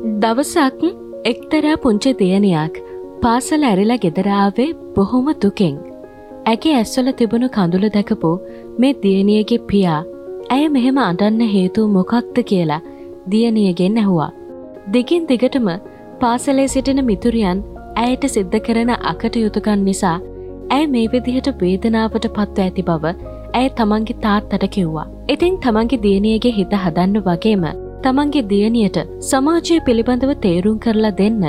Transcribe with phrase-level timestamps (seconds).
[0.00, 0.82] දවසක්
[1.24, 2.76] එක්තරා පුංචි දියණියක්
[3.22, 5.74] පාසල ඇරිලා ගෙදරාවේ බොහොම දුකෙන්.
[6.46, 8.30] ඇගේ ඇස්වල තිබුණු කඳුළ දැකපු
[8.78, 9.98] මේ දියණියගේ පියා
[10.56, 12.80] ඇය මෙහෙම අඩන්න හේතු මොකක්ද කියලා
[13.34, 14.30] දියණියගෙන් ඇහුවා.
[14.94, 15.68] දිගින් දිගටම
[16.22, 17.62] පාසලේ සිටින මිතුරියන්
[17.96, 20.16] ඇයට සිද්ධ කරන අකට යුතුකන් නිසා
[20.70, 23.14] ඇය මේ විදිහට වේදනාවට පත්ව ඇති බව
[23.52, 25.06] ඇය තමන්ගේ තාත්තට කිව්වා.
[25.28, 27.70] ඉතින් තමන්ගේ දියණියගේ හිත හදන්න වගේම
[28.04, 28.98] තමන්ගේ දියණියට
[29.30, 31.44] සමාජය පිළිබඳව තේරුම් කරලා දෙන්න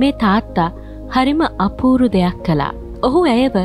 [0.00, 0.68] මේ තාත්තා
[1.14, 2.72] හරිම අපූරු දෙයක් කළා.
[3.06, 3.56] ඔහු ඇයව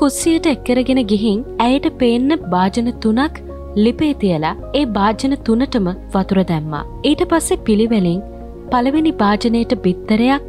[0.00, 3.36] කුස්සියට එක්කරගෙන ගිහින් ඇයට පේන්න භාජන තුනක්
[3.84, 6.84] ලිපේ තියලා ඒ භාජන තුනටම වතුර දැම්මා.
[7.08, 8.20] ඊට පස්සේ පිළිවෙලින්
[8.72, 10.46] පළවෙනි භාජනයට බිත්තරයක්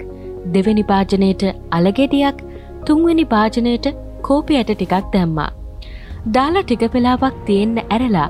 [0.54, 1.44] දෙවැනි භාජනයට
[1.78, 2.40] අලගෙඩියක්
[2.88, 3.88] තුන්වෙනි භාජනයට
[4.28, 5.52] කෝපියට ටිකක් දැම්මා.
[6.36, 8.30] දාලා ටික පෙලාවක් තියෙන්න ඇරලා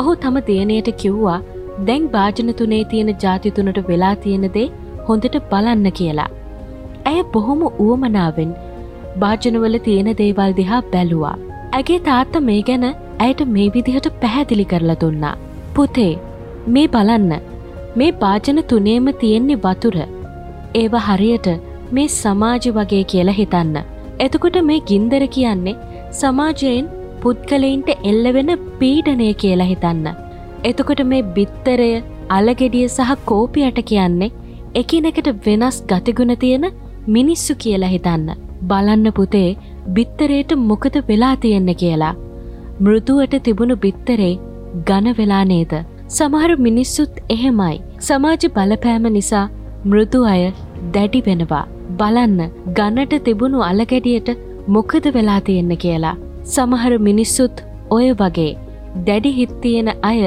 [0.00, 1.40] ඔහු තම තියනයට කිව්වා
[1.88, 4.66] දැන් භාජන තුනේ තියෙන ජාතිතුනට වෙලා තියෙන දේ
[5.08, 6.30] හොඳට බලන්න කියලා.
[7.10, 8.52] ඇය බොහොම උවමනාවෙන්
[9.22, 11.36] භාජනවල තියෙන දේවල් දිහා බැලුවා.
[11.72, 12.86] ඇගේ තාත්ත මේ ගැන
[13.18, 15.34] ඇයට මේ විදිහට පැහැදිලි කරලා දුන්නා.
[15.76, 16.12] පුතේ
[16.66, 17.32] මේ බලන්න
[17.96, 19.96] මේ භාජන තුනේම තියෙන්නේ වතුර.
[20.74, 21.48] ඒව හරියට
[21.92, 23.78] මේ සමාජ වගේ කියලා හිතන්න.
[24.20, 25.80] එතකොට මේ ගින්දර කියන්නේ
[26.20, 30.23] සමාජයෙන් පුද්ගලයින්ට එල්ලවෙන පීඩනය කියලා හිතන්න.
[30.64, 31.90] එතකොට මේ බිත්තරය
[32.36, 34.32] අලගෙඩිය සහ කෝපියට කියන්නේ
[34.80, 36.66] එකිනෙකට වෙනස් ගතිගුණ තියෙන
[37.14, 38.28] මිනිස්සු කියලා හිතන්න.
[38.68, 39.48] බලන්න පුතේ
[39.96, 42.14] බිත්තරයට මොකද වෙලා තියෙන්න කියලා.
[42.80, 44.32] මෘදුවට තිබුණු බිත්තරේ
[44.88, 45.74] ගන වෙලා නේද.
[46.08, 47.76] සමහර මිනිස්සුත් එහෙමයි.
[48.00, 49.44] සමාජ බලපෑම නිසා
[49.84, 50.42] මෘදු අය
[50.94, 51.64] දැඩි වෙනවා.
[51.98, 52.40] බලන්න
[52.76, 54.30] ගන්නට තිබුණු අලගැඩියට
[54.68, 56.16] මොකද වෙලා තියෙන්න කියලා.
[56.54, 58.50] සමහර මිනිස්සුත් ඔය වගේ
[59.06, 60.20] දැඩි හිත්තියෙන අය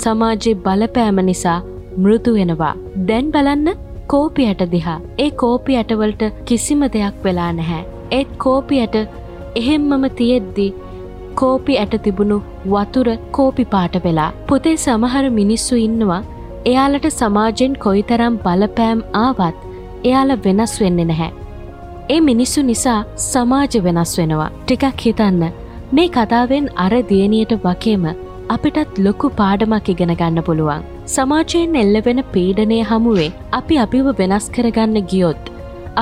[0.00, 1.58] සමාජයේ බලපෑම නිසා
[2.02, 2.74] මෘතු වෙනවා.
[3.08, 3.68] දැන් බලන්න
[4.12, 5.00] කෝපියට දිහා.
[5.24, 7.82] ඒ කෝපි ඇටවලට කිසිම දෙයක් වෙලා නැහැ.
[8.18, 8.96] ඒත් කෝපියට
[9.60, 10.66] එහෙම්මම තියෙද්දි
[11.40, 12.38] කෝපි ඇට තිබුණු
[12.72, 14.32] වතුර කෝපි පාට වෙලා.
[14.48, 16.22] පුතේ සමහර මිනිස්සු ඉන්නවා
[16.70, 19.62] එයාලට සමාජෙන් කොයිතරම් බලපෑම් ආවත්
[20.04, 21.30] එයාල වෙනස් වෙන්නේ නැහැ.
[22.10, 23.00] ඒ මිනිස්සු නිසා
[23.30, 24.50] සමාජ වෙනස් වෙනවා.
[24.66, 25.42] ටිකක් හිතන්න
[25.96, 28.04] මේ කතාවෙන් අර දියණියට වගේම
[28.48, 30.84] අපිටත් ලොකු පාඩමක් ඉගෙන ගන්න පුළුවන්.
[31.06, 35.42] සමාජයෙන් එල්ලවෙන පීඩනය හමුවේ අපි අපිව වෙනස් කරගන්න ගියොත්.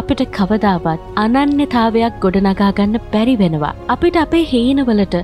[0.01, 3.75] අපිට කවදාවත් අනන්‍යතාවයක් ගොඩනගාගන්න බැරි වෙනවා.
[3.89, 5.17] අපිට අපේ හීනවලට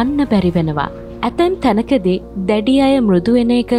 [0.00, 0.90] යන්න බැරි වෙනවා.
[1.22, 2.18] ඇතැම් තැනකදී
[2.50, 3.72] දැඩි අය මෘදුවෙන එක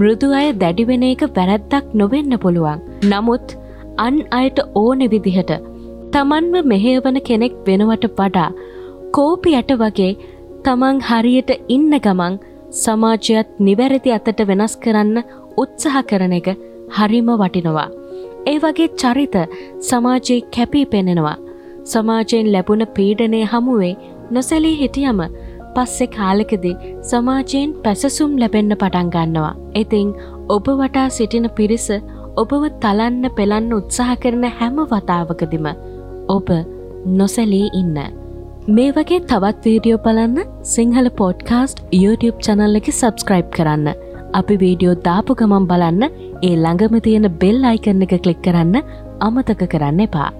[0.00, 2.84] මෘදු අය දැඩිවෙන එක වැරැද්දක් නොවෙන්න පුළුවන්.
[3.12, 3.56] නමුත්
[4.06, 5.52] අන් අයට ඕනෙ විදිහට
[6.14, 8.50] තමන්ව මෙහේවන කෙනෙක් වෙනවට වඩා
[9.16, 10.12] කෝපි ඇට වගේ
[10.66, 12.36] තමන් හරියට ඉන්න ගමන්
[12.82, 15.18] සමාජයත් නිවැරදි අතට වෙනස් කරන්න
[15.62, 16.48] උත්සාහ කරන එක
[16.96, 17.88] හරිම වටිනවා.
[18.50, 19.36] ඒ වගේ චරිත
[19.88, 21.36] සමාජයේ කැපී පෙනෙනවා.
[21.84, 23.92] සමාජයෙන් ලැබුණ පීඩනය හමුවේ
[24.30, 25.20] නොසැලී හිටියම
[25.74, 29.54] පස්සෙ කාලෙකදී සමාජයෙන් පැසසුම් ලැබෙන්න පටන් ගන්නවා.
[29.74, 30.10] ඉතිං
[30.48, 31.88] ඔබ වටා සිටින පිරිස
[32.42, 35.72] ඔබව තලන්න පෙළන්න උත්සාහ කරන හැම වතාවකදිම
[36.28, 36.48] ඔබ
[37.18, 38.23] නොසැලී ඉන්න.
[38.66, 43.88] මේ වගේ තවත් වීඩියෝ බලන්න සිංහල පෝඩ්කාස්ට් YouTube චනල්ල එක සබස්ක්‍රයිබ් කරන්න.
[44.38, 46.04] අපි වීඩියෝ දාපු ගමන් බලන්න
[46.48, 48.80] ඒ ළඟම තියෙන බෙල් අයිකන්න එක කලික් කරන්න
[49.26, 50.30] අමතක කරන්න එපා.